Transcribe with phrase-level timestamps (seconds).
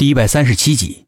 [0.00, 1.04] 第一百三十七集，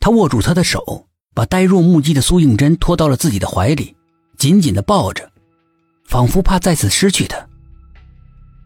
[0.00, 3.96] 他握住他的手，把呆若木鸡的苏应真拖到了自己的怀里，
[4.36, 5.32] 紧紧的抱着，
[6.04, 7.38] 仿佛怕再次失去他。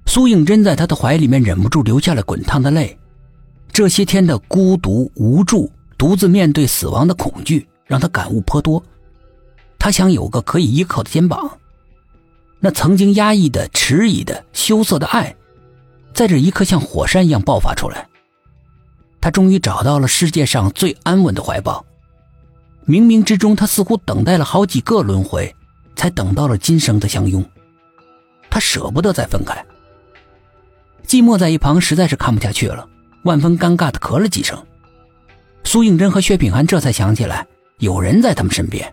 [0.05, 2.99] 苏应真在他的怀里面忍不住流下了滚烫的泪。
[3.71, 8.85] 这些天的孤独、无助、独自面对死亡的恐惧，让他感悟颇多。
[9.79, 11.57] 他想有个可以依靠的肩膀。
[12.59, 15.37] 那曾经压抑的、迟疑的、羞涩的爱。
[16.13, 18.09] 在这一刻，像火山一样爆发出来。
[19.21, 21.85] 他终于找到了世界上最安稳的怀抱。
[22.87, 25.55] 冥冥之中，他似乎等待了好几个轮回，
[25.95, 27.45] 才等到了今生的相拥。
[28.49, 29.65] 他舍不得再分开。
[31.07, 32.89] 寂寞在一旁实在是看不下去了，
[33.25, 34.59] 万分尴尬的咳了几声。
[35.65, 37.47] 苏应真和薛品涵这才想起来
[37.79, 38.93] 有人在他们身边，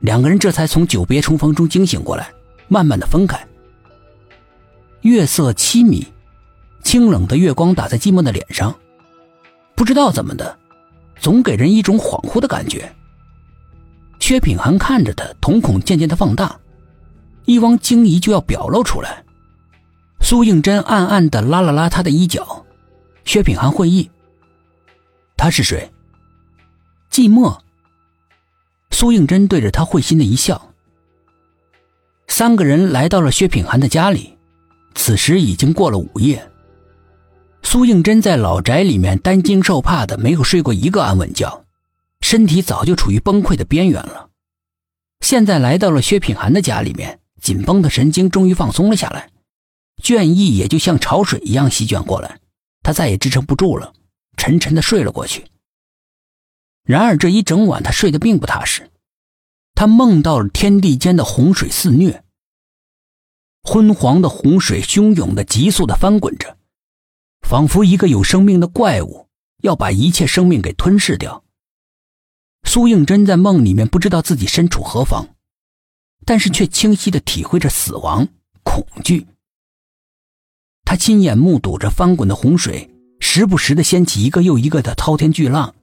[0.00, 2.30] 两个人这才从久别重逢中惊醒过来，
[2.68, 3.44] 慢慢的分开。
[5.00, 6.06] 月色凄迷。
[6.84, 8.72] 清冷的月光打在寂寞的脸上，
[9.74, 10.56] 不知道怎么的，
[11.18, 12.94] 总给人一种恍惚的感觉。
[14.20, 16.56] 薛品涵看着他，瞳孔渐渐的放大，
[17.46, 19.24] 一汪惊疑就要表露出来。
[20.20, 22.64] 苏应真暗暗的拉了拉他的衣角，
[23.24, 24.08] 薛品涵会意。
[25.36, 25.90] 他是谁？
[27.10, 27.58] 寂寞。
[28.90, 30.70] 苏应真对着他会心的一笑。
[32.28, 34.38] 三个人来到了薛品涵的家里，
[34.94, 36.48] 此时已经过了午夜。
[37.64, 41.64] 苏应真在老宅里面担惊受怕的，没有睡过一个安稳觉，
[42.20, 44.30] 身体早就处于崩溃的边缘了。
[45.20, 49.30] 现在来到了薛品涵的家里面，紧绷的神经终于放松了下来，
[50.00, 52.38] 倦意也就像潮水一样席卷过来，
[52.82, 53.94] 他再也支撑不住了，
[54.36, 55.46] 沉沉的睡了过去。
[56.84, 58.90] 然而这一整晚他睡得并不踏实，
[59.74, 62.22] 他梦到了天地间的洪水肆虐，
[63.62, 66.58] 昏黄的洪水汹涌的、急速的翻滚着。
[67.44, 69.28] 仿佛一个有生命的怪物
[69.62, 71.44] 要把一切生命给吞噬掉。
[72.66, 75.28] 苏应真在梦里面不知道自己身处何方，
[76.24, 78.26] 但是却清晰的体会着死亡
[78.64, 79.26] 恐惧。
[80.84, 82.90] 他亲眼目睹着翻滚的洪水，
[83.20, 85.74] 时不时的掀起一个又一个的滔天巨浪，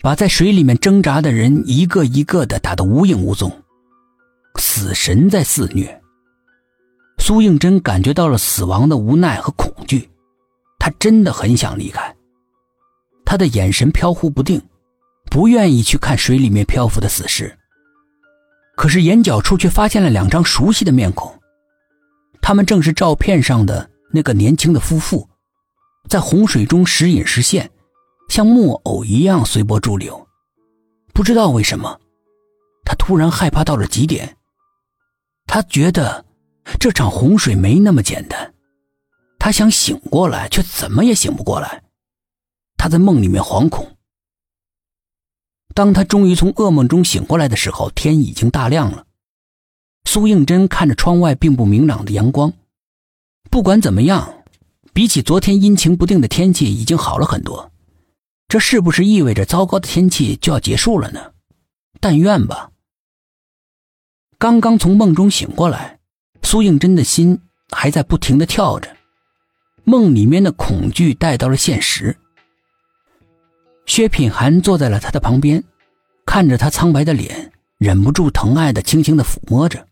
[0.00, 3.50] 把在水里面挣扎的人一个一个的打得无影无踪。
[4.60, 6.00] 死神在肆虐。
[7.18, 10.08] 苏应真感觉到了死亡的无奈和恐惧。
[10.84, 12.14] 他真的很想离开，
[13.24, 14.60] 他的眼神飘忽不定，
[15.30, 17.58] 不愿意去看水里面漂浮的死尸。
[18.76, 21.40] 可是眼角处却发现了两张熟悉的面孔，
[22.42, 25.26] 他们正是照片上的那个年轻的夫妇，
[26.06, 27.70] 在洪水中时隐时现，
[28.28, 30.28] 像木偶一样随波逐流。
[31.14, 31.98] 不知道为什么，
[32.84, 34.36] 他突然害怕到了极点。
[35.46, 36.26] 他觉得
[36.78, 38.53] 这场洪水没那么简单。
[39.44, 41.82] 他想醒过来，却怎么也醒不过来。
[42.78, 43.94] 他在梦里面惶恐。
[45.74, 49.04] 当他终于从噩梦中醒过来的时候，天已经大亮了。
[50.06, 52.54] 苏应真看着窗外并不明朗的阳光。
[53.50, 54.44] 不管怎么样，
[54.94, 57.70] 比起昨天阴晴不定的天气，已经好了很多。
[58.48, 61.34] 这是不是意味着糟糕的天气就要结束了呢？
[62.00, 62.70] 但愿吧。
[64.38, 65.98] 刚刚从梦中醒过来，
[66.42, 68.96] 苏应真的心还在不停的跳着。
[69.84, 72.16] 梦里面的恐惧带到了现实。
[73.86, 75.62] 薛品涵坐在了他的旁边，
[76.24, 79.86] 看着他苍白的脸，忍不住疼爱的轻轻的抚摸着。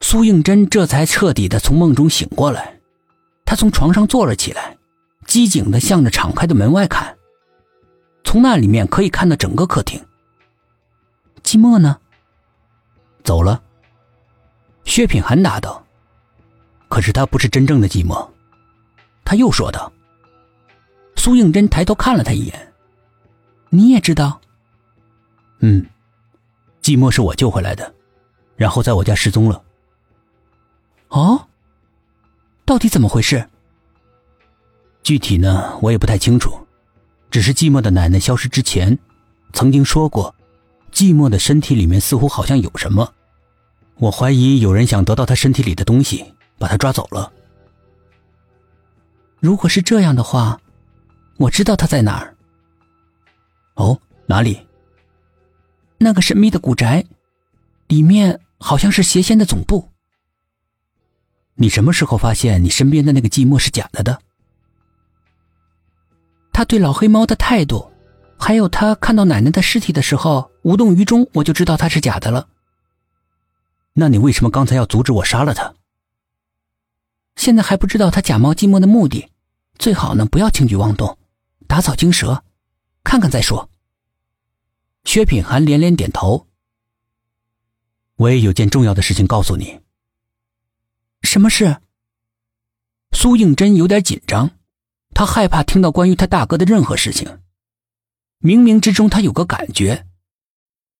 [0.00, 2.78] 苏应真这才彻底的从梦中醒过来，
[3.44, 4.76] 他从床上坐了起来，
[5.26, 7.16] 机警的向着敞开的门外看，
[8.24, 10.00] 从那里面可以看到整个客厅。
[11.42, 11.98] 寂寞呢？
[13.24, 13.62] 走了。
[14.84, 15.84] 薛品涵答道。
[16.88, 18.28] 可是他不是真正的寂寞。
[19.32, 19.90] 他又说道
[21.16, 22.72] ：“苏应真抬头看了他一眼，
[23.70, 24.38] 你也知道。
[25.60, 25.86] 嗯，
[26.82, 27.94] 寂寞是我救回来的，
[28.56, 29.64] 然后在我家失踪了。
[31.08, 31.48] 哦，
[32.66, 33.48] 到底怎么回事？
[35.02, 36.50] 具体呢，我也不太清楚，
[37.30, 38.98] 只是寂寞的奶奶消失之前，
[39.54, 40.34] 曾经说过，
[40.92, 43.10] 寂寞的身体里面似乎好像有什么，
[43.96, 47.32] 我怀疑有人想得到他身体里的东西，把他抓走了。”
[49.42, 50.60] 如果是这样的话，
[51.36, 52.36] 我知道他在哪儿。
[53.74, 54.64] 哦，哪里？
[55.98, 57.04] 那个神秘的古宅，
[57.88, 59.88] 里面好像是邪仙的总部。
[61.56, 64.20] 你什么时候发现你身边的那个寂寞是假的的？
[66.52, 67.90] 他对老黑猫的态度，
[68.38, 72.46] 还有他看到奶奶的尸体的时候无动于衷，我就知道他是假的了。
[73.94, 75.74] 那你为什么刚才要阻止我杀了他？
[77.34, 79.31] 现在还不知道他假冒寂寞的目的。
[79.82, 81.18] 最好呢不要轻举妄动，
[81.66, 82.44] 打草惊蛇，
[83.02, 83.68] 看看再说。
[85.02, 86.46] 薛品涵连连点头。
[88.14, 89.80] 我也有件重要的事情告诉你。
[91.22, 91.78] 什么事？
[93.10, 94.52] 苏应真有点紧张，
[95.14, 97.40] 他害怕听到关于他大哥的任何事情。
[98.38, 100.06] 冥冥之中，他有个感觉，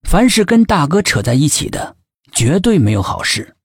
[0.03, 1.97] 凡是跟大哥扯在一起的，
[2.33, 3.57] 绝对没有好事。